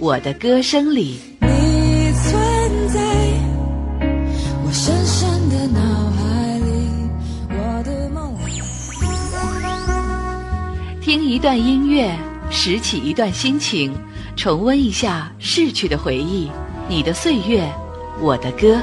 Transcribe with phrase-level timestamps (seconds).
[0.00, 1.20] 我的歌声里。
[1.42, 2.98] 你存在
[4.08, 8.34] 我我深深的的脑海里，梦。
[11.02, 12.10] 听一段音乐，
[12.50, 13.92] 拾起一段心情，
[14.36, 16.50] 重温一下逝去的回忆。
[16.88, 17.68] 你的岁月，
[18.22, 18.80] 我的歌。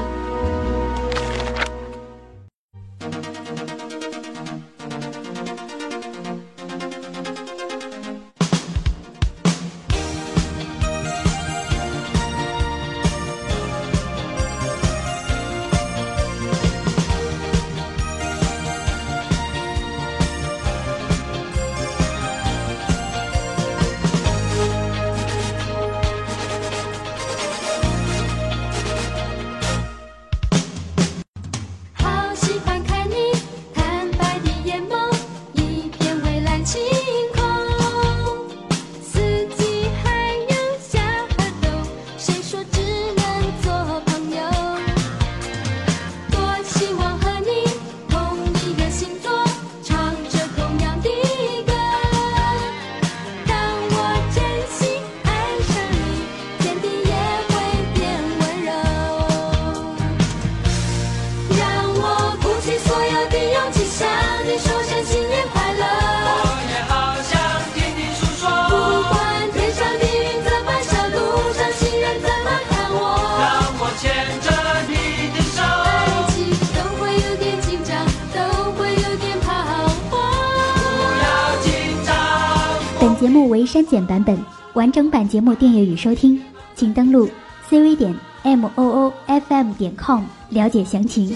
[84.06, 84.38] 版本
[84.74, 86.40] 完整版节目订阅与收听，
[86.74, 87.28] 请登录
[87.68, 91.34] c v 点 m o o f m 点 com 了解详情。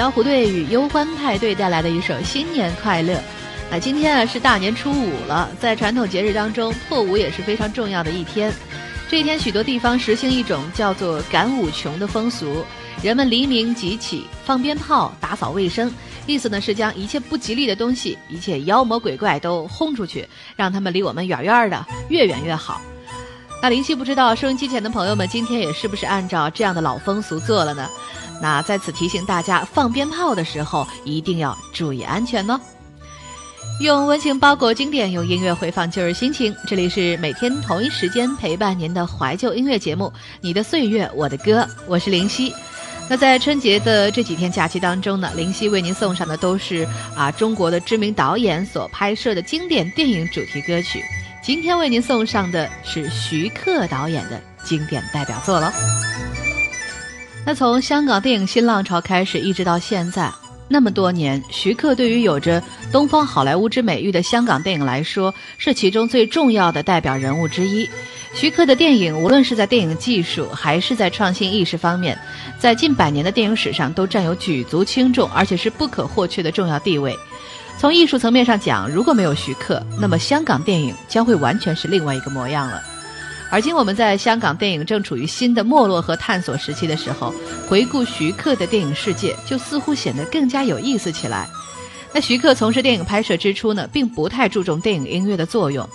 [0.00, 3.12] 小虎队与忧欢派对带来的一首《新年快乐》。
[3.70, 8.50] 啊，今天啊是大年初五了，在传统节日当中，破五也是非常重要的一天。
[9.10, 12.64] 这一天，许多地方实行一种叫做赶五穷的风俗，
[13.02, 15.92] 人们黎明即起，放鞭炮，打扫卫生，
[16.26, 20.26] 意思呢是将一切不吉利的东西、一切妖魔鬼怪都轰出去，
[20.56, 22.80] 让他们离我们远远的，越远越好。
[23.62, 27.86] 那林夕不知道收音机前的朋友们今天也是不是按照这样的老风俗做了呢？
[28.40, 32.58] 那在此提醒大家，放鞭炮的时候一定要注意安全哦。
[33.82, 36.54] 用温情包裹经典，用音乐回放旧日心情。
[36.66, 40.04] 这里是每天同一时间陪伴您的怀旧音乐节目，
[40.40, 42.54] 《你的岁月，我的歌》，我是林夕。
[43.10, 51.02] 那在春节的这几天假期当中呢，林夕为您送上的都是啊中国的知名导演所拍摄的经典电影主题歌曲。
[51.50, 55.66] 今天为您送上的是徐克导演的经典代表作喽。
[57.44, 60.30] 那从香港电影新浪潮开始，一直到现在，
[60.68, 62.62] 那么多年，徐克对于有着
[62.92, 67.90] “东方好莱坞”之美誉的香港电影来说，是其中最重要的代表人物之一。
[68.32, 72.16] 徐克的电影，无论是在电影技术还是在创新意识方面，
[72.60, 77.12] 在近百年的电影史上，都占有举足轻重，而且是不可或缺的重要地位。
[77.80, 82.78] 从艺术层面上讲，如果没有徐克，那么香港电影将会完全是另外一个模样了。
[83.50, 87.32] 而今我们在香港电影正处于新的没落和探索时期的时候，
[87.66, 91.48] 回顾徐克的电影世界，就似乎显得更加有意思起来。
[92.12, 95.88] 那徐克从事电影拍摄之初呢，并不太注重电影音乐的作用。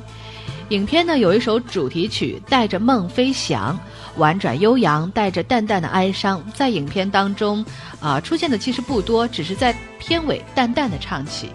[0.71, 3.79] 影片呢有一首主题曲，带着梦飞翔，
[4.17, 7.65] 婉转悠扬，带着淡淡的哀伤，在影片当中
[8.01, 11.51] 啊出现的其实不多，只是在片尾淡淡的唱起。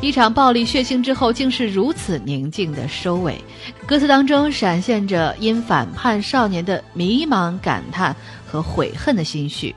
[0.00, 3.34] 一场暴力血腥之后，竟是如此宁静的收尾。
[3.84, 8.14] 歌词当中闪现着因反叛少年的迷茫、感叹
[8.46, 9.74] 和悔恨的心绪。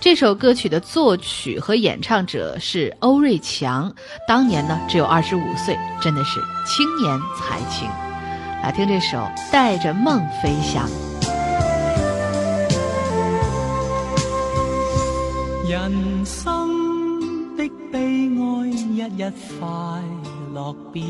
[0.00, 3.92] 这首歌曲的作曲和演唱者是欧瑞强，
[4.26, 7.88] 当年呢只有二十五岁，真的是青年才情。
[8.64, 9.18] 来听这首
[9.52, 10.88] 《带着梦飞翔》。
[15.70, 16.91] 人生。
[17.92, 19.30] 悲哀一日
[19.60, 19.68] 快
[20.54, 21.04] 乐变，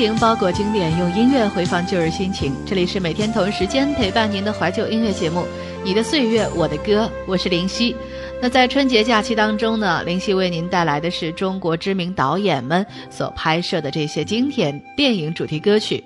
[0.00, 2.54] 情包裹经典，用音乐回放旧日心情。
[2.64, 5.40] 这里是每天同一时间陪伴您的怀旧音乐节目，
[5.82, 7.96] 《你的岁月，我的歌》，我是林夕。
[8.40, 16.04] 那在春节假期当中呢，林夕为您带来的是中国知名导演们所拍摄的这些经典电影主题歌曲。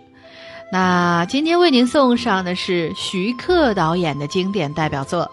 [0.73, 5.31] 那今天为您送上的是徐克导演的经典代表作。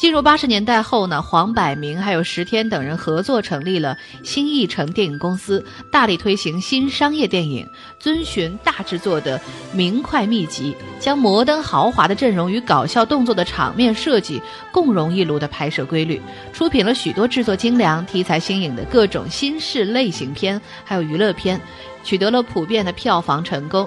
[0.00, 9.38] 进入八十年代后呢，黄百鸣还有石天等人合作成立了新艺城电影公司，大力推行新商业电影，遵循大制作的
[9.74, 14.40] 明快秘籍，将摩登豪华的阵容与搞笑动作的场面设计
[14.72, 16.18] 共融一炉的拍摄规律，
[16.50, 21.60] 出品了许多制作精良、题材新颖的各种新式类型片，还有娱乐片，
[22.02, 23.86] 取得了普遍的票房成功。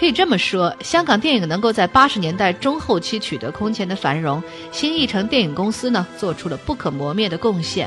[0.00, 4.42] 可以这么说，香港电影能够在八十年代中后期取得空前的繁荣，
[4.72, 7.86] 新艺城电影公司呢做出了不可磨灭的贡献，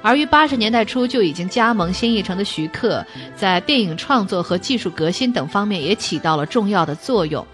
[0.00, 3.04] 而于八十年代初就已经加盟新艺城的徐克，
[3.36, 7.46] 在电影创作和技术革新等方面也起到了重要的作用。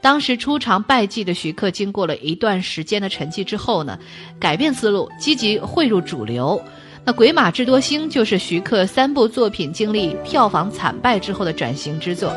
[0.00, 3.98] 当时初尝败绩的徐克，经过了一段时间的沉寂之后呢，
[4.40, 6.58] 改变思路，积极汇入主流。
[7.04, 12.32] 那《鬼马智多星》就是徐克三部作品经历票房惨败之后的转型之作。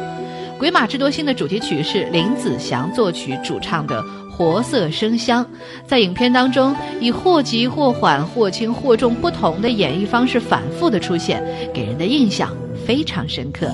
[0.58, 5.44] 《鬼马智多星》的主题曲是林子祥作曲主唱的《活色生香》，
[5.86, 11.44] 在影片当中以或急或缓、或轻或重不同的演绎方式反复的出现，
[11.74, 12.56] 给人的印象
[12.88, 13.70] 非常深刻。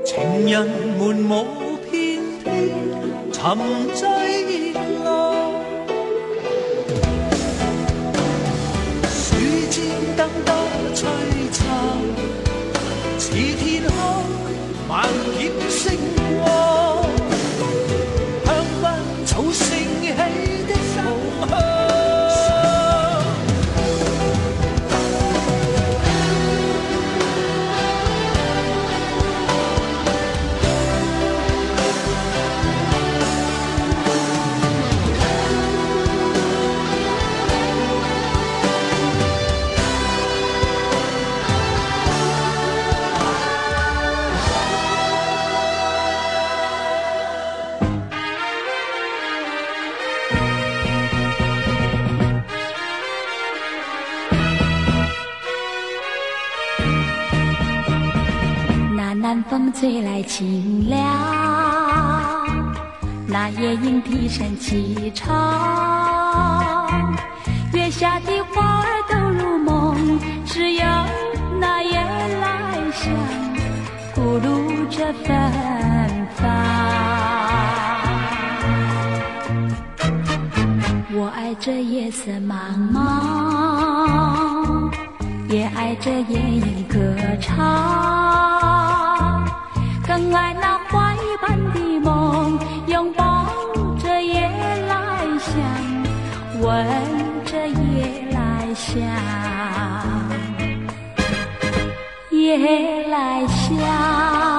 [0.04, 0.68] 情人
[0.98, 2.72] 们舞翩翩，
[3.32, 3.58] 沉
[3.94, 4.10] 醉
[4.46, 5.54] 热浪。
[9.10, 9.86] 水尖
[10.18, 10.56] 灯多
[10.96, 11.04] 璀
[11.52, 12.00] 璨，
[13.20, 14.24] 似天空
[14.88, 15.06] 万
[15.38, 15.98] 点星
[16.44, 16.89] 光。
[59.80, 61.00] 吹来清凉，
[63.28, 67.16] 那夜莺低声齐唱，
[67.74, 70.84] 月下的花儿都入梦，只有
[71.62, 73.10] 那夜来香
[74.16, 75.26] 吐露着芬
[76.36, 76.44] 芳。
[81.14, 84.92] 我爱这夜色茫茫，
[85.48, 86.98] 也爱这夜莺歌
[87.40, 88.59] 唱。
[90.10, 93.46] 更爱那怀般的梦，拥抱
[94.00, 95.54] 着夜来香，
[96.62, 96.86] 闻
[97.46, 99.06] 着夜来香，
[102.32, 104.59] 夜来香。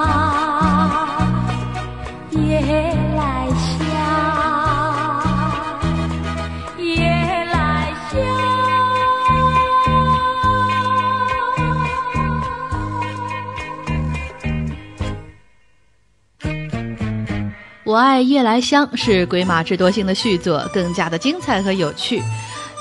[17.91, 22.23] 我爱夜来香是鬼马智多星的续作，更加的精彩和有趣。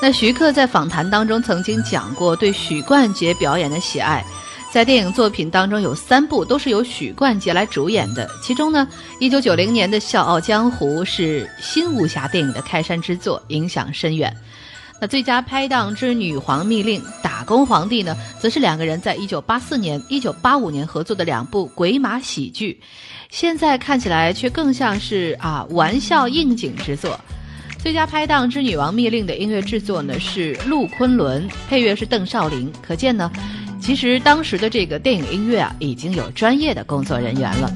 [0.01, 4.25] 那徐克在访谈当中曾经讲过对许冠杰表演的喜爱，
[4.73, 8.87] 在电影作品当中有三部都是由许冠杰来主演的，其中呢，
[9.19, 14.33] 一九九零年的笑傲江湖是新武侠电影的开山之作，影响深远。
[15.01, 17.03] 那最佳拍档之女皇密令。
[17.51, 22.81] 洪皇帝呢，则是两个人在一九八四年、一九八五年合作的两部鬼马喜剧，
[23.29, 27.19] 现在看起来却更像是啊玩笑应景之作。
[27.77, 33.29] 最佳拍档之女王密令的音乐制作呢是陆昆仑，配乐是邓少林，可见呢，
[33.83, 37.69] 其实当时的这个电影音乐啊，已经有专业的工作人员了。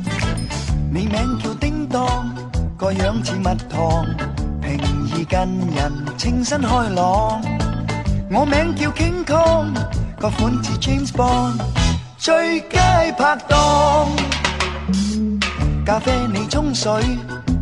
[8.30, 9.74] 我名叫 King Kong，
[10.18, 11.60] 个款似 James Bond，
[12.16, 12.80] 最佳
[13.18, 14.08] 拍档。
[15.84, 16.90] 咖啡你冲水，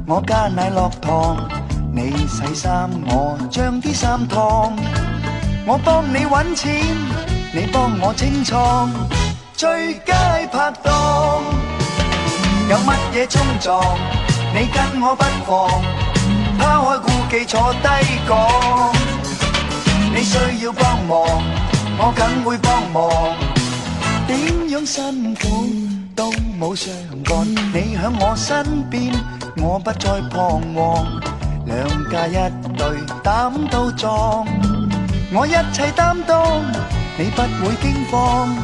[0.06, 1.48] 我加奶落糖，
[1.92, 4.40] 你洗衫我将啲衫烫，
[5.66, 6.86] 我帮你搵钱，
[7.52, 8.88] 你帮我清仓，
[9.54, 10.12] 最佳
[10.52, 11.42] 拍档。
[12.70, 13.80] 有乜嘢冲撞，
[14.54, 15.82] 你跟我不妨，
[16.56, 17.88] 抛开顾忌坐低
[18.28, 19.11] 讲。
[20.14, 21.24] 你需要帮忙，
[21.98, 23.34] 我梗会帮忙。
[24.26, 25.66] 点样辛苦
[26.14, 26.92] 都冇相
[27.24, 29.10] 干，你响我身边，
[29.56, 31.20] 我不再彷徨。
[31.64, 32.34] 两家一
[32.76, 34.44] 对胆都壮，
[35.32, 36.62] 我一切担当，
[37.18, 38.54] 你不会惊慌。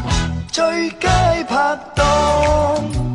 [0.52, 1.08] 最佳
[1.48, 3.07] 拍档。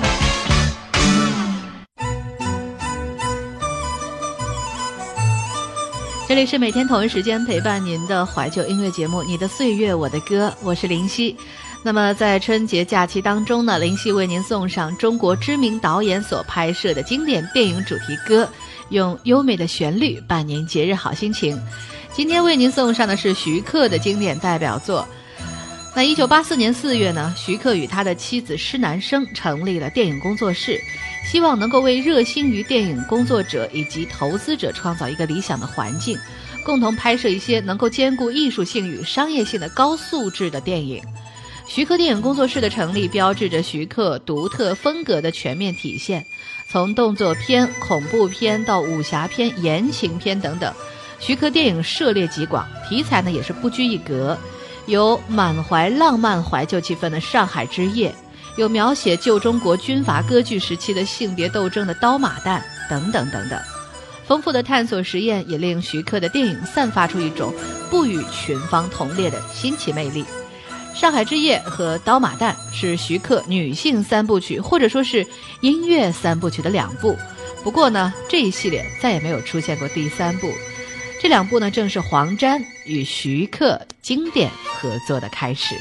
[6.29, 11.37] 这里是每天同一时间陪伴您的怀旧音乐节目《你的岁月我的歌》，我是林夕。
[11.83, 18.49] 那么在春节假期当中呢，林夕为您送上中国知名导演所拍摄的经典电影主题歌，
[18.91, 21.61] 用优美的旋律伴您节日好心情。
[22.13, 25.07] 今天为您送上的是徐克的经典代表作。
[25.95, 30.79] 那一九八四年四月呢，徐克与他的妻子施南生成立了电影工作室，
[31.25, 36.19] 希望能够为热心于电影工作者以及投资者创造一个理想的环境，
[36.65, 41.01] 共同拍摄一些能够兼顾艺术性与商业性的高素质的电影。
[41.69, 46.25] 徐克电影工作室的成立，标志着徐克独特风格的全面体现，
[46.69, 50.75] 从动作片、恐怖片到武侠片、言情片等等。
[51.21, 54.37] 徐克电影涉猎极广，题材呢也是不拘一格，
[54.87, 58.09] 有满怀浪漫怀旧气氛的《上海之夜》，
[58.57, 63.61] 有描写旧中国军阀割据时期的性别斗争的《刀马旦》等等等等。
[64.27, 67.53] 丰富的探索实验也令徐克的电影散发出一种
[67.91, 70.25] 不与群芳同列的新奇魅力。
[70.99, 75.27] 《上海之夜》和《刀马旦》是徐克女性三部曲或者说是
[75.61, 77.15] 音乐三部曲的两部，
[77.63, 80.49] 不过呢，这一系列再也没有出现过第三部。
[81.21, 85.75] 这两部呢，正是黄沾与徐克经典合作的开始。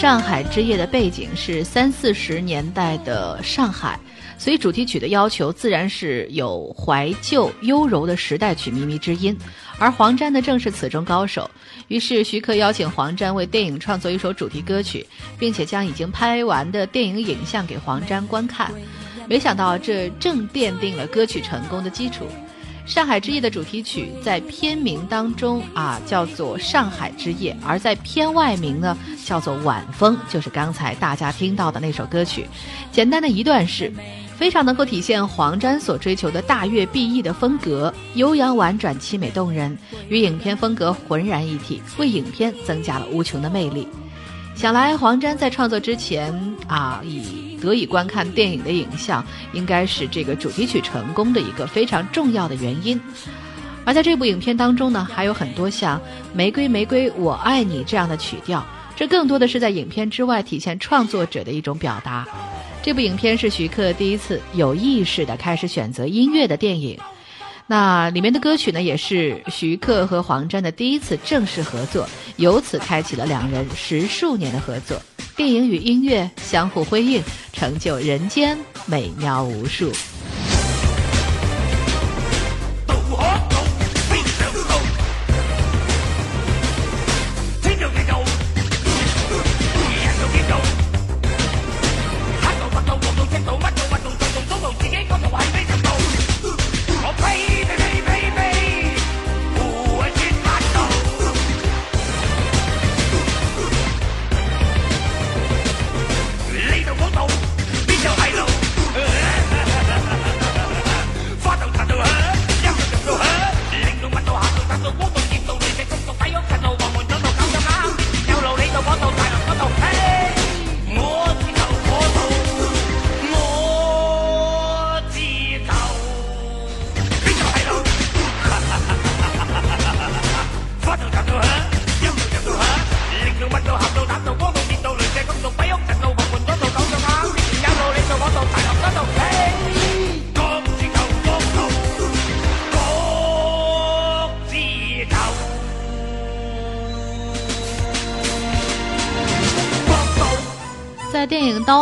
[0.02, 4.00] 《上海之夜》的背景是三四十年代的上海，
[4.38, 9.36] 所以主题曲的要求自然是有怀旧、优柔的时代曲《靡靡之音》，
[9.78, 11.50] 而黄沾呢正是此中高手。
[11.88, 15.06] 于是徐克邀请黄沾为电影创作一首主题歌曲，
[15.38, 18.72] 并且将已经拍完的电影影像给黄沾观看，
[19.28, 22.26] 没想到这正奠定了歌曲成功的基础。
[22.92, 32.44] 《上海之夜》的主题曲在片名当中啊，叫做《上海之夜》，而在片外名呢，叫做《晚风》，就是刚才大家听到的那首歌曲。
[32.90, 33.92] 简单的一段是，
[34.36, 43.86] 非常能够体现黄沾所追求的大乐必溢的风格，悠扬婉转、凄美动人，与影片风格浑然一体，为影片增加了无穷的魅力。
[44.56, 46.34] 想来黄沾在创作之前
[46.66, 52.98] 啊，以得以观看电影的影像，应该是这个主题曲成功的一个非常重要的原因。
[53.84, 55.98] 而在这部影片当中呢，还有很多像
[56.32, 58.64] 《玫瑰玫瑰我爱你》这样的曲调，
[58.96, 62.26] 这更多的是在影片之外体现创作者的一种表达。
[62.82, 66.98] 这部影片是徐克第一次有意识的开始选择音乐的电影，
[67.66, 75.00] 那里面的歌曲呢，也是徐克和黄沾的第一次正式合作，由此开启了两人十数年的合作。
[75.40, 79.90] 电影与音乐相互辉映，成就人间美妙无数。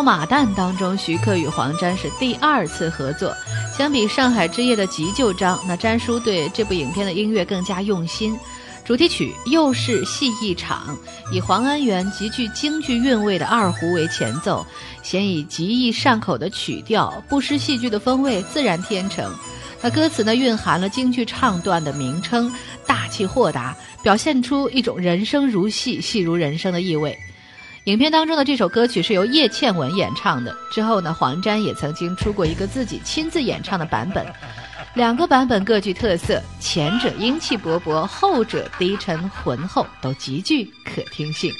[0.08, 3.30] 马旦》当中，徐克与黄沾是第二次合作。
[3.76, 8.34] 相比《上海之夜》的急救章，那詹叔对这部影片的音乐更加用心。
[8.86, 10.96] 主题曲又是戏一场，
[11.30, 14.66] 以黄安元极具京剧韵味的二胡为前奏，
[15.02, 19.30] 先以极易上口的曲调，不失戏剧的风味，自然天成。
[19.82, 22.50] 那歌词呢，蕴含了京剧唱段的名称，
[22.86, 27.14] 大气豁达，表现出一种人生如戏，戏如人生的意味。
[27.88, 30.54] 影片当中的这首歌曲是由叶倩文演唱的。
[30.70, 34.26] 之后呢，黄沾也曾经出过一个自己亲自演唱的版本，
[34.92, 41.50] 两个版本各具特色，前者英气勃勃，后者低沉浑厚，都极具可听性。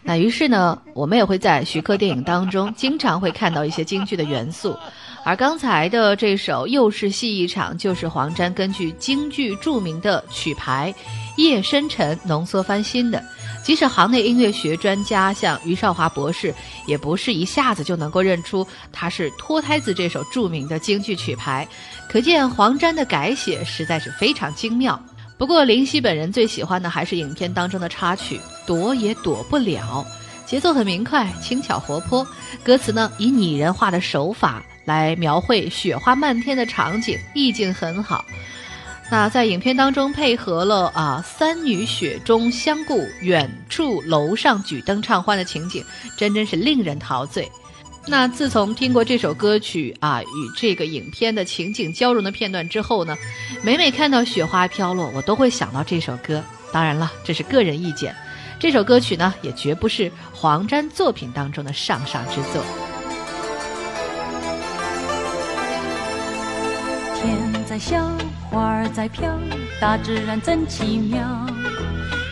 [0.03, 4.77] 那于是呢，我们也会在徐克电影当中经常会看到一些京剧的元素。
[5.25, 10.95] 而刚才的这首又是戏一场，就是黄沾根据京剧著名的曲牌
[11.43, 13.23] 《夜深沉》浓缩翻新的。
[13.63, 16.55] 即使行内音乐学专家像余少华博士，
[16.87, 21.69] 也不是一下子就能够认出它是脱胎自这首著名的京剧曲牌。
[22.09, 24.99] 可见黄沾的改写实在是非常精妙。
[25.39, 30.05] 不过林夕本人最喜欢的还是影片当中的插曲《躲也躲不了》，
[30.51, 32.27] 节奏很明快、轻巧活泼，
[32.65, 34.63] 歌词呢以拟人化的手法。
[34.85, 38.25] 来描绘雪花漫天的场景，意境很好。
[39.11, 45.85] 那在影片当中配合了啊三女雪中相顾，远处楼上举灯畅欢的情景，
[46.17, 47.51] 真真是令人陶醉。
[48.07, 53.17] 那自从听过这首歌曲啊与这个影片的情景交融的片段之后呢，
[53.63, 56.43] 每每看到雪花飘落，我都会想到这首歌。
[56.73, 58.15] 当然了，这是个人意见。
[58.61, 62.65] 这首歌曲呢，也绝不是黄沾作品当中的上上之作。
[67.71, 68.11] 在笑，
[68.51, 69.31] 花儿在飘，
[69.81, 71.23] 大自然真奇妙。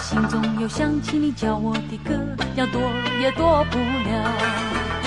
[0.02, 2.12] 心中又想起你教我的歌，
[2.56, 2.78] 要躲
[3.22, 4.26] 也躲不了，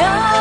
[0.00, 0.37] 了。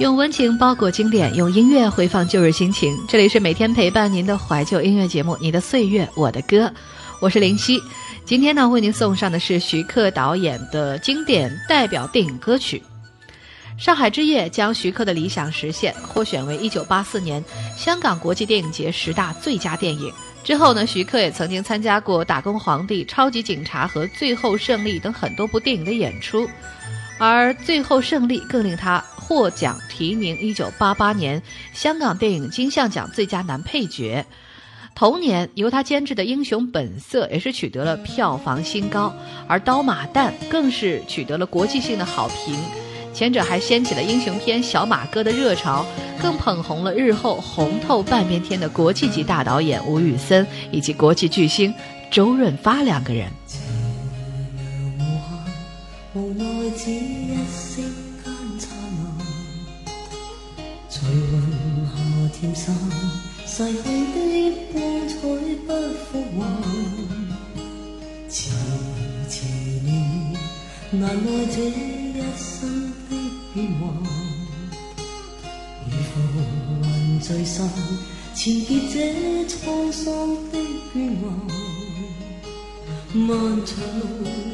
[0.00, 2.96] 用温情包裹经典，用音乐回放旧日心情。
[3.08, 6.66] 这里是每天陪伴您的怀旧音乐节目《你的岁月，我的歌》，
[7.20, 7.82] 我是林夕。
[8.24, 12.80] 今天呢，为您送上的是徐克导演的经典代表电影歌曲
[13.82, 17.44] 《上海之夜》，将徐克的理想实现，获选为一九八四年
[17.76, 20.14] 香港国际电影节十大最佳电影。
[20.44, 26.48] 之后呢，徐克也曾经参加过《打工皇帝》《超级警察》和《最后胜利》等很多部电影的演出，
[27.18, 29.04] 而《最后胜利》更令他。
[29.28, 31.42] 获奖提名：1988年
[31.74, 34.24] 香港电影金像奖最佳男配角。
[34.94, 39.14] 同年由他监制的《英雄本色》也是取得了票房新高，
[39.46, 42.58] 而《刀马旦》更是取得了国际性的好评。
[43.12, 45.84] 前者还掀起了英雄片“小马哥”的热潮，
[46.22, 51.72] 更捧红了日后红透半边天的国际级大导演吴宇森以及国际巨星
[52.10, 53.28] 周润发两个人。
[62.40, 62.72] 天散
[63.46, 65.20] 逝去的光彩
[65.66, 65.72] 不
[66.04, 66.62] 复还，
[68.28, 68.52] 情
[69.28, 69.42] 痴
[69.82, 70.38] 念，
[71.00, 73.16] 难耐这一生的
[73.54, 73.92] 变幻。
[75.84, 77.68] 如浮云聚散，
[78.36, 80.58] 缠结这沧桑的
[80.94, 81.28] 眷恋。
[83.14, 83.76] 漫长，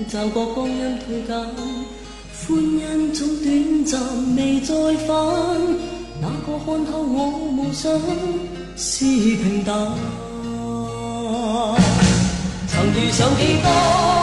[0.09, 6.04] 骤过光阴退减，欢欣总短暂，未再返。
[6.25, 7.93] 哪个看透我梦想
[8.77, 9.75] 是平淡？
[12.67, 14.14] 曾遇上几多？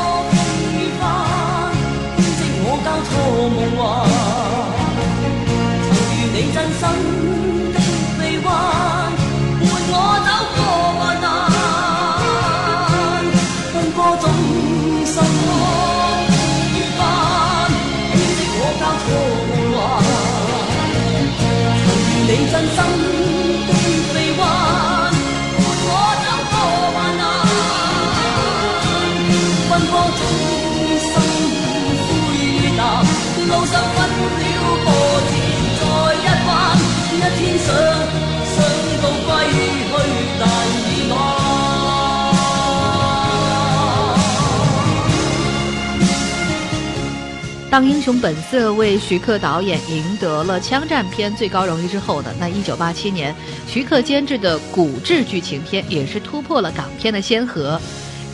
[47.72, 53.34] 当《英雄本色》为徐克导演赢得了枪战片最高荣誉之后呢，那一九八七年，
[53.66, 57.80] 徐克监制的古制剧情片也是突破了港片的先河，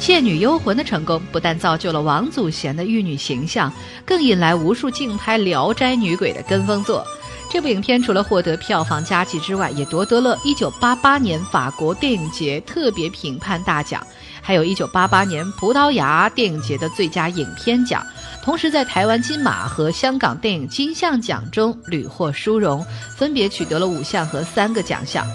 [0.03, 3.71] 《倩女幽魂》的成功不但造就了王祖贤的玉女形象，
[4.03, 7.05] 更引来无数竞拍《聊斋》女鬼的跟风作。
[7.47, 14.01] 这部影片除了获得票房佳绩之外，也夺得了一九八八年法国电影节特别评判大奖。
[14.47, 18.01] 还有一九八八年葡萄牙电影节的最佳影片奖，
[18.41, 22.81] 同时在台湾金马和香港电影金像奖中屡获殊荣，
[23.17, 25.27] 分别取得了五项和三个奖项。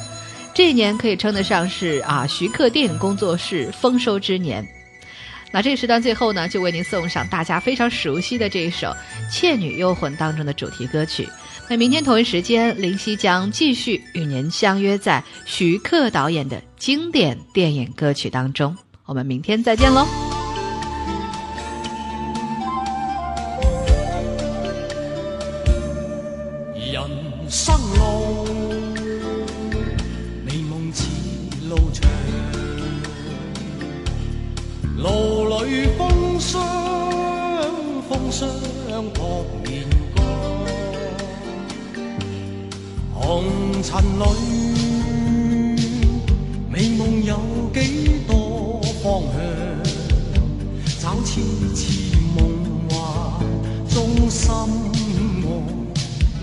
[0.54, 4.66] 这一年可以称得上是啊徐克电影工作室丰收之年。
[5.50, 8.86] 那这个时段最后呢，就为您送上大家非常熟悉的这一首
[9.30, 11.28] 《倩女幽魂》当中的主题歌曲。
[11.68, 18.74] 那明天同一时间，林夕将继续与您相约在徐克导演的经典电影歌曲当中。
[19.12, 20.06] 我们明天再见喽。
[26.90, 27.02] 人
[27.50, 28.46] 生路，
[30.46, 31.08] 美梦似
[31.68, 32.10] 路长，
[34.96, 36.64] 路里风霜，
[38.08, 38.48] 风霜
[39.14, 39.84] 扑面
[40.16, 40.26] 光，
[43.12, 43.44] 红
[43.82, 44.62] 尘里。
[46.70, 47.36] 美梦有
[47.74, 48.21] 几
[51.24, 51.40] 痴
[51.74, 52.50] 痴梦
[52.90, 53.38] 幻，
[53.88, 54.50] 中心
[55.44, 55.62] 望，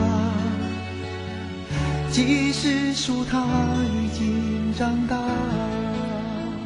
[2.11, 2.69] 即使
[3.31, 3.39] 他
[4.05, 5.17] 已经长大。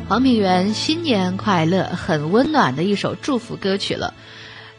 [0.08, 1.84] 黄品源，新年快乐！
[1.84, 4.14] 很温暖的一首祝福歌曲了。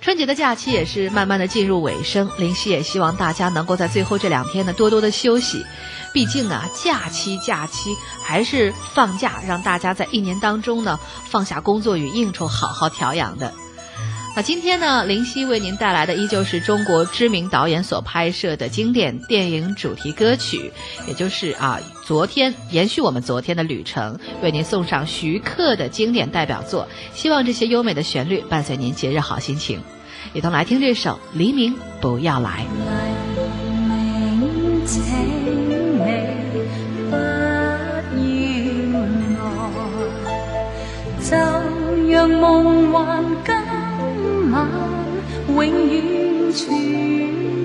[0.01, 5.63] 春节的假期也是慢慢的进入尾声，林夕也希望大家能够在最后这两天呢多多的休息，
[6.11, 13.53] 毕竟啊假期假期还是放假，让大家在一年当中呢放下工作与应酬，好好调养的。
[14.37, 15.05] 那今天呢？
[15.05, 20.73] 林夕为您带来的依旧是中国知名导演所拍摄的经典电影主题歌曲，
[21.07, 26.85] 也就是啊，昨天延续我们昨天的旅程，为您送上徐克的经典代表作。
[27.13, 29.81] 希望这些优美的旋律伴随您节日好心情，
[30.33, 32.65] 一同来听这首《黎明不要来》。
[32.75, 32.85] 不
[41.29, 41.29] 要来，
[42.05, 43.64] 就让梦幻跟。
[45.55, 46.67] 永远存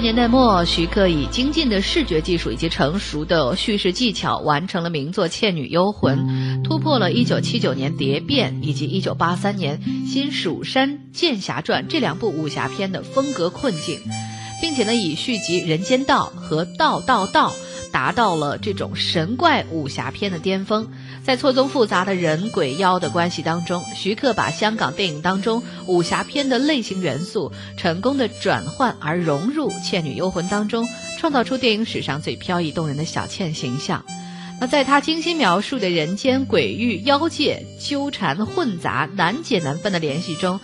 [0.02, 6.18] 年代末，徐克以精进的视觉技术以及成熟的叙事技巧，完成了名作《倩女幽魂》，
[6.64, 9.78] 突破了一九七九年《蝶变》以及一九八三年
[10.12, 14.00] 《新蜀山剑侠传》这两部武侠片的风格困境，
[14.60, 17.50] 并且呢，以续集《人间道》和《道道道》。
[17.92, 20.88] 达到了这种神怪武侠片的巅峰，
[21.24, 30.88] 在错综复杂的人鬼妖的关系当中，徐克把香港电影当中武侠片的类型元素成功的转换而融入《倩女幽魂》当中，
[31.20, 34.04] 创造出电影史上最飘逸动人的小倩形象。
[34.62, 40.60] 那在他精心描述的人间、鬼域、妖界纠缠混杂、难解难分的联系中，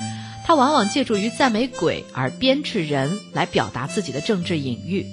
[0.46, 5.06] 他往往借助于赞美鬼而鞭笞人来表达自己的政治隐喻。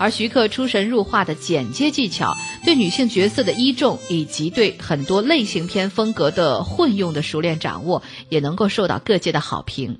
[0.00, 2.34] 而徐克出神入化的剪接技巧，
[2.64, 9.98] 对女性角色的依重，以及对很多类型片风格的混用的熟练掌握，也能够受到各界的好评。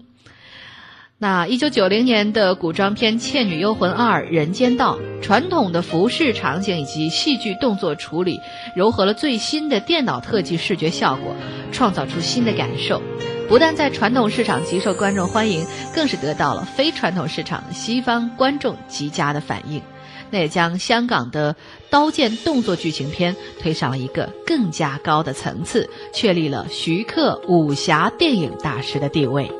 [1.18, 8.38] 那一九九零年的古装片《倩女幽魂二：人间道》，传统的服饰场景以及戏剧动作处理，
[8.78, 11.36] 糅合了最新的电脑特技视觉效果，
[11.72, 13.02] 创造出新的感受。
[13.50, 19.82] 不但在传统市场极受观众欢迎，更是得到了非传统市场西方观众极佳的反应，
[20.30, 21.56] 那也将香港的
[21.90, 29.50] 刀剑动作剧情片推上了一个更加高的层次，确立了徐克武侠电影大师的地位。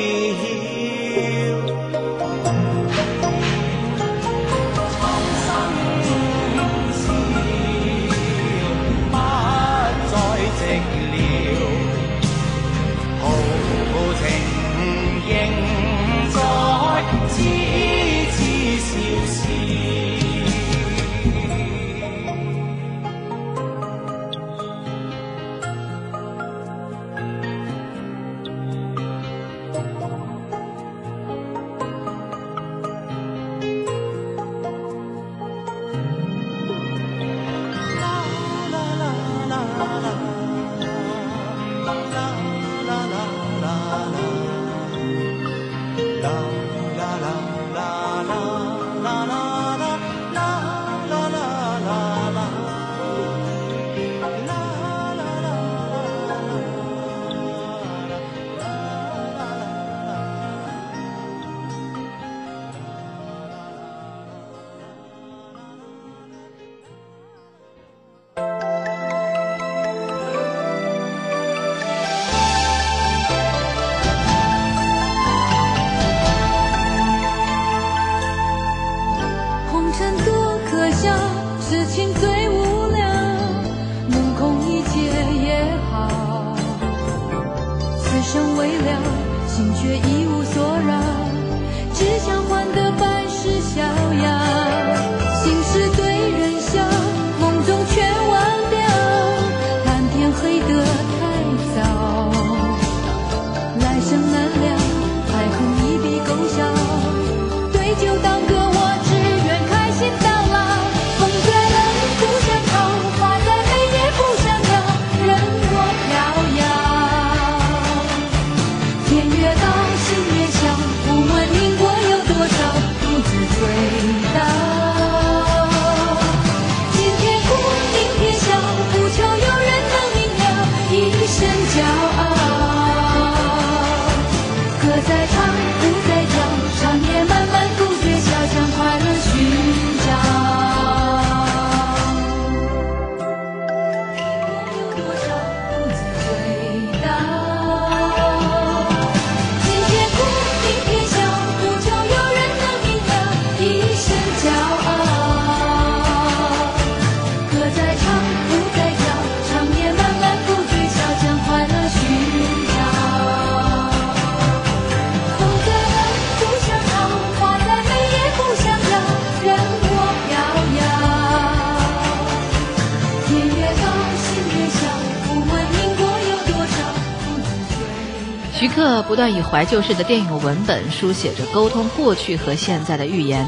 [179.28, 183.46] 以怀旧式的电影文本书写着沟通过去和现在的预言，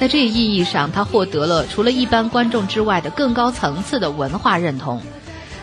[0.00, 5.00] 在这一意义上，他获得了除了一般观众之外的更高层次的文化认同。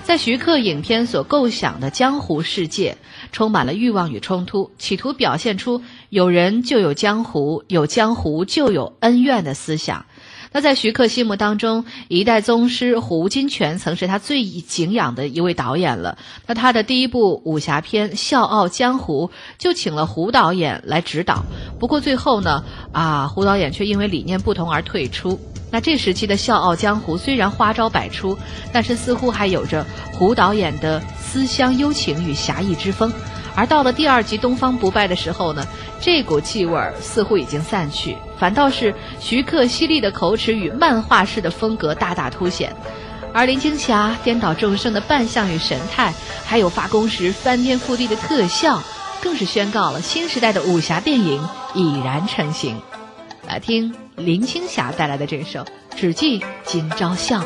[0.04, 2.98] 在徐克影片所构想的江湖世界，
[3.32, 10.06] 充满了欲望与冲突，企图表现出有人就有江湖，有江湖就有恩怨的思想。
[10.54, 16.20] 那在徐克心目当中，一代宗师胡金铨曾是他最敬仰的一位导演了。
[16.46, 21.44] 那他的第一部武侠片《笑傲江湖》就请了胡导演来指导，
[21.80, 25.40] 不过最后呢，啊，胡导演却因为理念不同而退出。
[25.72, 28.38] 那这时期的《笑傲江湖》虽然花招百出，
[28.72, 29.84] 但是似乎还有着
[30.14, 33.12] 胡导演的思乡幽情与侠义之风。
[33.56, 35.66] 而到了第二集《东方不败》的时候呢，
[36.02, 42.76] 这股气味似乎已经散去，反倒是徐克犀利的口齿与漫画式的风格大大凸显，
[43.32, 46.14] 而林青霞颠倒众生的扮相与神态，
[46.46, 48.82] 还有发功时翻天覆地的特效，
[49.22, 52.76] 更是宣告了新时代的武侠电影已然成型。
[53.48, 55.60] 来听林青霞带来的这首
[55.96, 57.40] 《只记今朝笑》。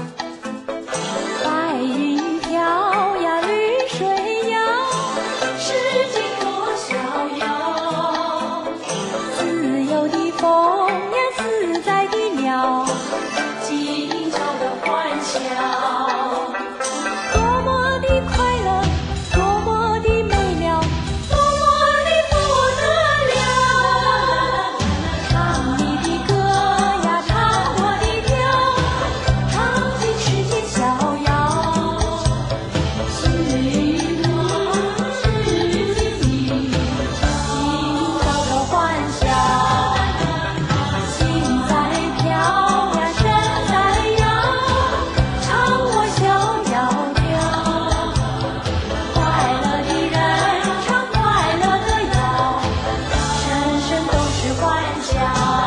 [55.33, 55.66] Bye.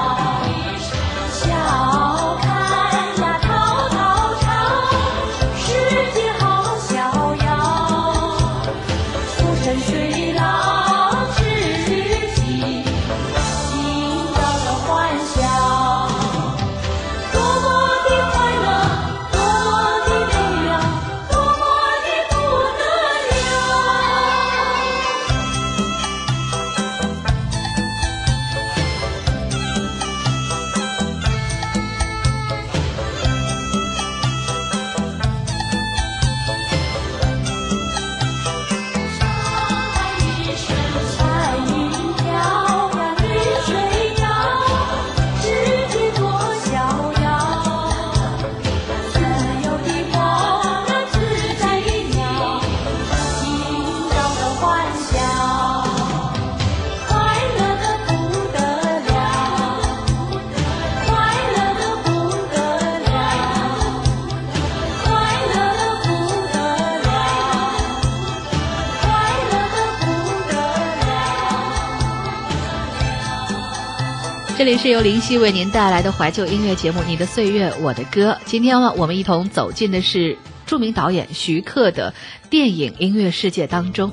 [74.70, 78.30] 这是由林夕为您带来的怀旧音乐节目《你的岁月，我的歌》。
[78.44, 82.14] 今天呢，我们一同走进的是著名导演徐克的
[82.50, 84.12] 电影音乐世界当中。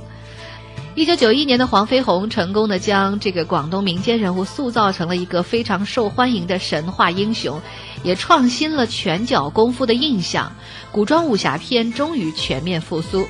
[0.95, 7.61] 一九九一年的《黄飞鸿》成功的将这个广东民间人物塑造成了一个非常受欢迎的神话英雄，
[8.01, 10.51] 也创新了拳脚功夫的印象，
[10.91, 13.27] 古装武侠片终于全面复苏。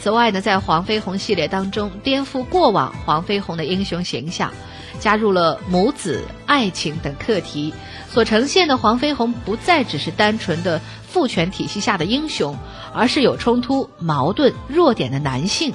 [0.00, 4.52] 此外呢，在《黄飞鸿》系列当中，颠覆过往黄飞鸿的英雄形象。
[4.98, 7.72] 加入了母子、爱情等课题，
[8.08, 12.56] 所呈现的黄飞鸿不再只是单纯的父权体系下的英雄，
[12.92, 15.72] 而是有冲突、矛盾、弱点的男性。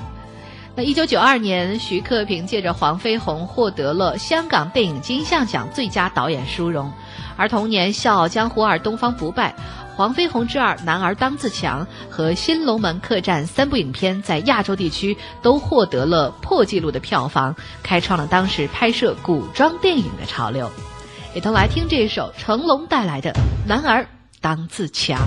[0.76, 6.92] 那一九九二年，徐克凭借着《黄飞鸿》获得了香港电影金像奖最佳导演殊荣。
[7.40, 9.54] 而同年，《笑傲江湖二》《东方不败》
[9.96, 20.70] 《黄飞鸿之二》《男儿当自强》和《新龙门客栈》三部影片在亚洲地区都获得了破纪录的票房，开创了当时拍摄古装电影的潮流。
[21.34, 23.32] 也都来听这首成龙带来的
[23.66, 24.06] 《男儿
[24.42, 25.18] 当自强》。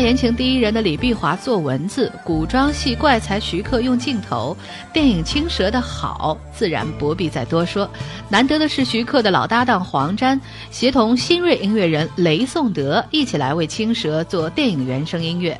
[0.00, 4.56] 言情第一人的李碧华做文字，古装戏怪才徐克用镜头，
[4.92, 7.88] 电影《青蛇》的好自然不必再多说。
[8.28, 10.40] 难得的是，徐克的老搭档黄沾
[10.70, 15.58] 协同新锐音乐人雷颂德一起来为《青蛇》做电影原声音乐。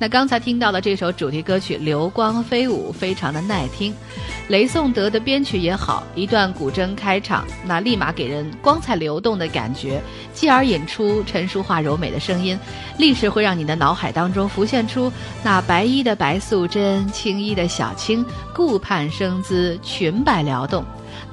[0.00, 3.92] 那刚才听到的这首主题歌曲《流光飞舞》，非常的耐听。
[4.46, 10.00] 雷颂德的编曲也好，一段古筝开场，那立马给人光彩流动的感觉，
[10.32, 12.56] 继而引出陈淑桦柔美的声音，
[12.96, 18.24] 立时会让你的脑海当中浮现出那白衣的白素贞、青衣的小青，
[18.54, 20.84] 顾盼生姿，裙摆撩动，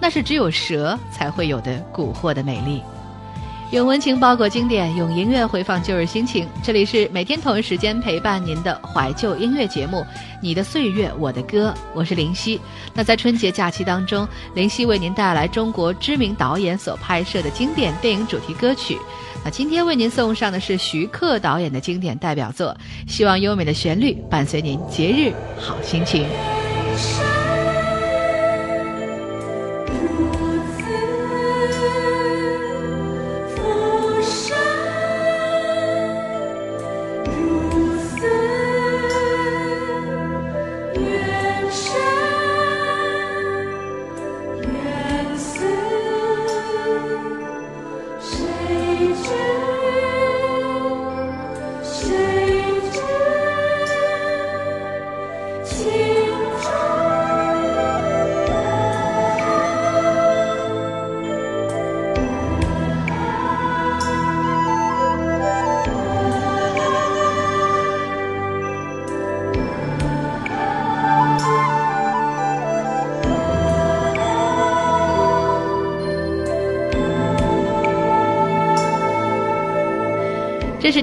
[0.01, 2.81] 那是只有蛇才会有的蛊惑的美丽。
[3.75, 6.47] 用温情包裹经典，用音乐回放旧日心情。
[6.63, 9.97] 这里是每天同一时间陪伴您的怀旧音乐节目，
[10.41, 12.57] 《你的岁月，我的歌》，我是林夕。
[12.93, 18.97] 那在春节假期当中，林夕为您带来中国知名导演所拍摄的经典电影主题歌曲。
[19.43, 22.73] 那今天为您送上的是徐克导演的经典代表作，
[23.09, 26.25] 希望优美的旋律伴随您节日好心情。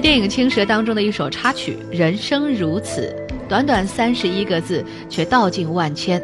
[0.03, 3.15] 电影《青蛇》当中的一首插曲《人生如此》，
[3.47, 6.21] 短短三十一个字，却道尽万千。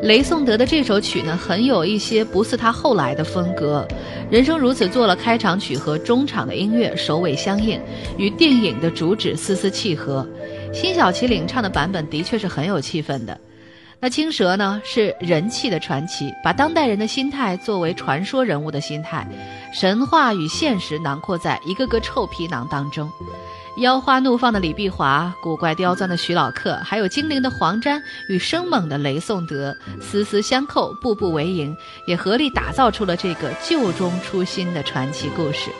[0.00, 3.84] 雷颂德的这首曲呢，很有一些不似他后来的风格。
[4.32, 7.80] 《人生如此》做了开场曲和中场的音乐，首尾相应，
[8.16, 10.24] 与电影的主旨丝丝契合。
[10.72, 13.36] 辛晓琪领唱的版本的确是很有气氛的。
[13.98, 19.28] 那《青蛇》呢，是人气的传奇，把当代人的心态作为传说人物的心态。
[19.78, 23.12] 神话与现实囊括在一个个臭皮囊当中，
[23.76, 35.70] 妖花怒放的李碧华，古怪刁钻的徐老客，还有精灵的黄沾与生猛的雷颂德，丝丝相扣，步步为营，也合力打造出了这个旧中出新的传奇故事。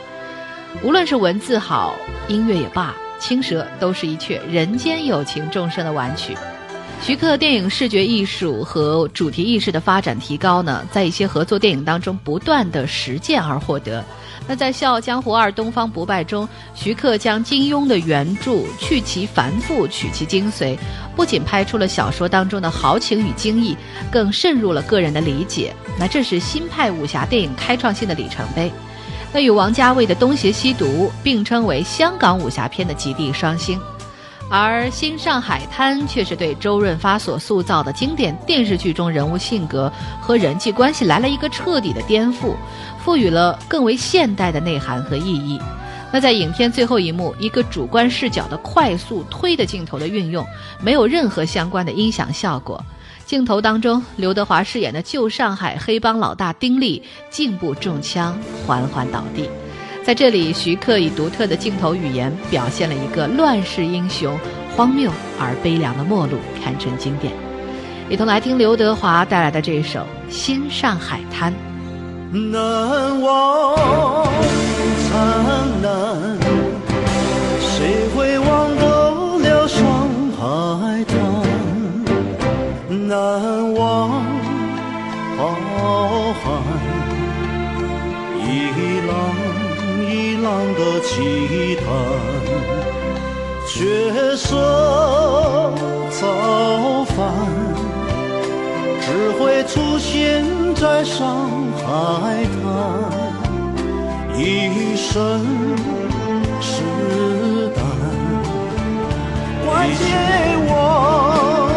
[0.83, 1.95] 无论是文字好，
[2.27, 6.37] 音乐也罢，青蛇都是一阙人间有情众生的挽曲。
[7.01, 14.03] 徐克电影视觉艺术和主题意识的发展提高呢，在一些合作电影当中不断的实践而获得。
[14.47, 20.75] 那在《笑傲江湖二：东方不败》中，徐克将金庸的原著去其繁复，取其精髓，
[21.15, 23.77] 不仅拍出了小说当中的豪情与精义，
[24.11, 25.73] 更渗入了个人的理解。
[25.99, 28.71] 那这是新派武侠电影开创性的里程碑。
[29.31, 33.79] 那与王家卫的《东邪西毒》并称为香港武侠片的极地双星。
[34.49, 39.91] 而《新上海滩》却是对周润发所塑造的经典电视剧中人物性格
[40.21, 42.55] 和人际关系来了一个彻底的颠覆，
[43.03, 45.59] 赋予了更为现代的内涵和意义。
[46.13, 50.45] 那在影片最后一幕，一个主观视角的快速推的镜头的运用，
[50.79, 52.81] 没有任何相关的音响效果。
[53.25, 59.49] 镜头当中，刘德华饰演的旧上海黑帮老大丁力颈部中枪，缓缓倒地。
[60.07, 64.39] 在这里，徐克以独特的镜头语言表现了一个乱世英雄
[64.73, 67.33] 荒谬而悲凉的末路，堪称经典。
[68.09, 69.99] 一同来听刘德华带来的这首
[70.33, 71.53] 《新上海滩》。
[72.53, 76.56] 难忘灿烂。
[90.93, 91.83] 的期待，
[93.67, 94.55] 绝色
[96.09, 97.33] 造反，
[99.01, 100.43] 只会出现
[100.75, 103.27] 在上海滩。
[104.39, 105.19] 一身
[106.61, 106.81] 是
[107.75, 107.83] 胆，
[109.65, 111.69] 关借我，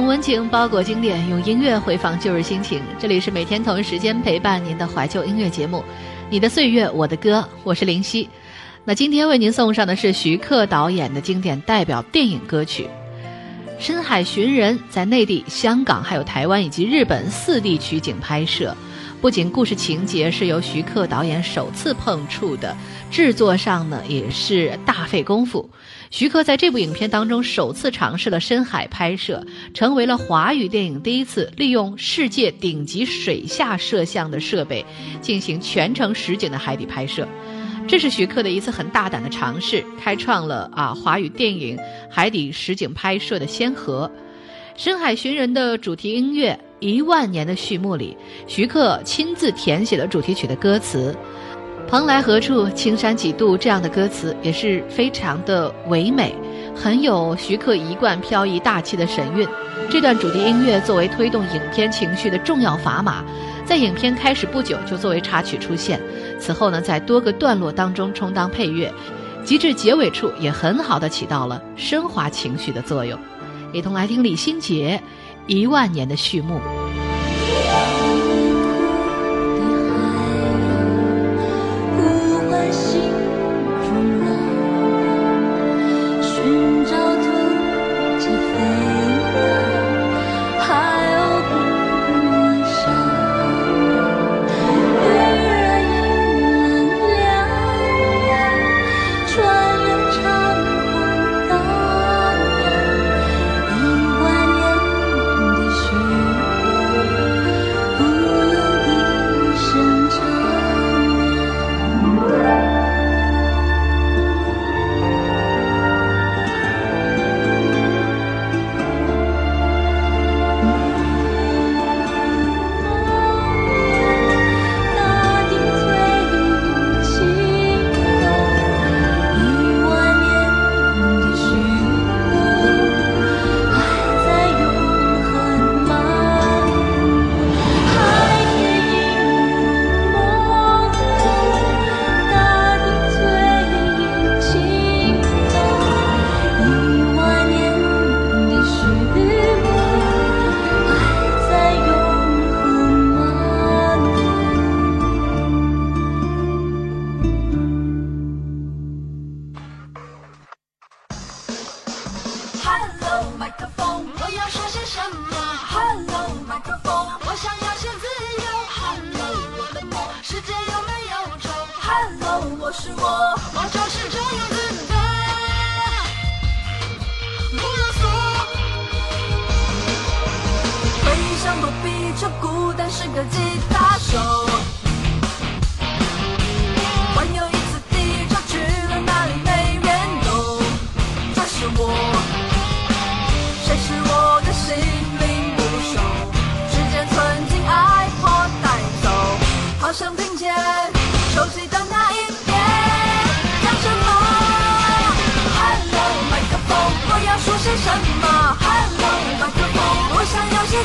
[0.00, 2.80] 用温情包裹经典，用音乐回放旧日心情。
[2.98, 5.76] 这里是每天同一时间陪伴您的怀旧音乐节目，
[6.30, 8.26] 《你的岁月，我的歌》，我是林夕。
[8.82, 12.88] 那今天为您送上的是徐克导演的经典代表电影歌曲
[13.78, 18.74] 《深海寻人》，在内地、香港、还有台湾以及日本四地取景拍摄。
[19.20, 22.74] 不仅故事情节是由徐克导演首次碰触的，
[23.10, 25.68] 制作上呢也是大费功夫。
[26.10, 34.84] 徐克在这部影片当中首次尝试了深海拍摄，成为了华语电影第一次利用世界顶级水下摄像的设备
[35.20, 37.26] 进行全程实景的海底拍摄。
[37.86, 41.78] 这是徐克的一次很大胆的尝试，开创了啊华语电影
[42.10, 44.10] 海底实景拍摄的先河。
[44.82, 46.52] 《深海寻人》的主题音乐
[46.84, 48.16] 《一万年的序幕》里，
[48.48, 51.14] 徐克亲自填写了主题曲的歌词。
[51.90, 53.58] 蓬莱何处，青山几度？
[53.58, 56.32] 这样的歌词也是非常的唯美，
[56.72, 59.44] 很有徐克一贯飘逸大气的神韵。
[59.90, 63.24] 这段主题音乐作为推动影片情绪的重要砝码，
[63.64, 66.00] 在影片开始不久就作为插曲出现，
[66.38, 68.88] 此后呢，在多个段落当中充当配乐，
[69.44, 73.18] 及至结尾处也很好的起到了升华情绪的作用。
[73.72, 75.02] 一同来听李心洁
[75.52, 76.54] 《一万年的序幕》。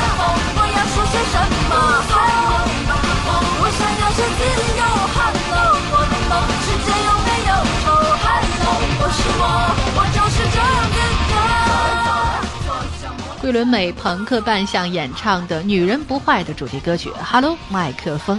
[13.43, 18.39] 桂纶镁朋克扮相演唱的《女人不坏》的主题歌曲《Hello 麦克风》。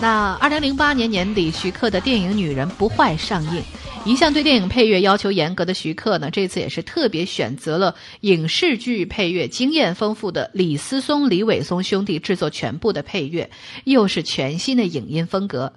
[0.00, 3.60] 那二零零八年年底，徐克的电影《女人不坏》上映。
[4.04, 13.50] 一向对电影配乐要求严格的徐克呢，这次也是特别选择了影视剧配乐经验丰富的李思松、李伟松兄弟制作全部的配乐，
[13.84, 15.72] 又是全新的影音风格。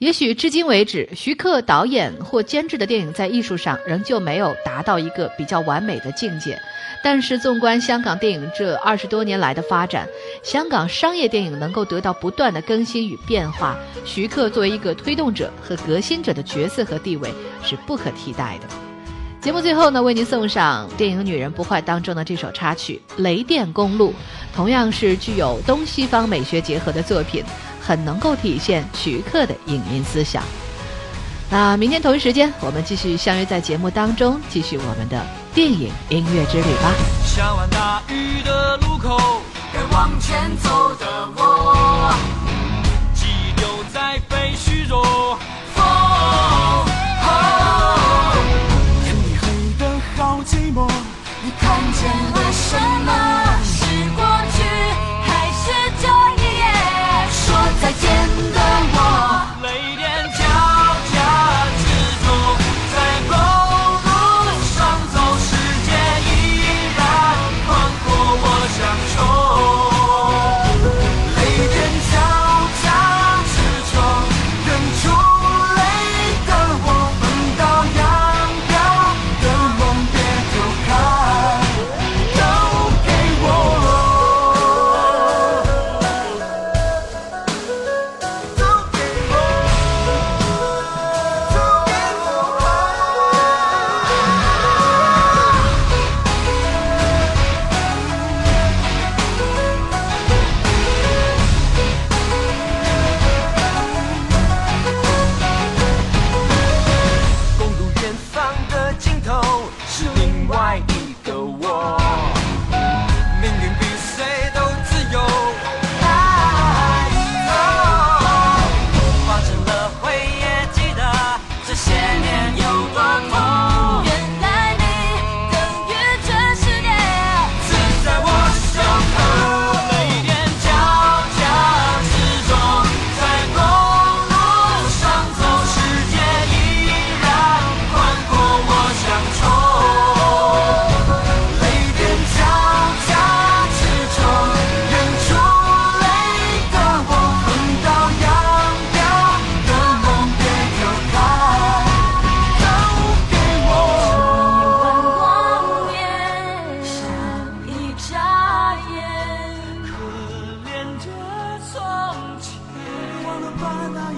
[0.00, 6.56] 也许至今为止，徐克导演或监制的电影在艺术上仍旧没有达到一个比较完美的境界。
[7.02, 10.06] 但是，纵观香港电影这二十多年来的发展，
[10.44, 17.32] 香港商业电影能够得到不断的更新与变化，徐克作为一个推动者和革新者的角色和地位
[17.64, 18.68] 是不可替代的。
[19.40, 24.10] 节目最后呢，为您送上电影《女人不坏》当中的这首插曲《雷电公路》，
[24.54, 27.42] 同样是具有东西方美学结合的作品。
[27.88, 30.42] 很能够体现徐克的影音思想。
[31.50, 35.24] 那明天同一时间，我们继续相约在节目当中，继续我们的
[35.54, 36.94] 电影音乐之旅吧。
[37.70, 39.16] 大雨的的路口，
[39.72, 40.92] 该往前走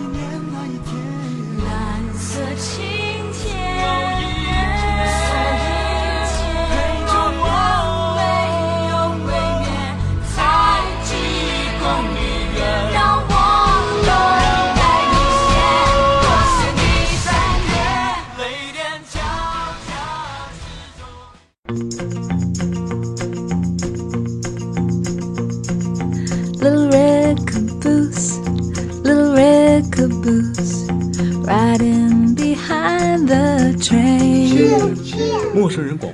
[0.09, 0.29] You.